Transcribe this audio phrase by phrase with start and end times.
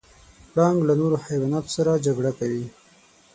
[0.51, 2.65] پړانګ له نورو حیواناتو سره جګړه کوي.